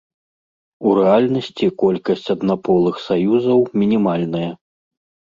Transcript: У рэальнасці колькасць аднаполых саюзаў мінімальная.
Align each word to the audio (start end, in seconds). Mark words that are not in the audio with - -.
У 0.91 0.93
рэальнасці 0.99 1.65
колькасць 1.83 2.31
аднаполых 2.35 2.95
саюзаў 3.07 3.59
мінімальная. 3.83 4.49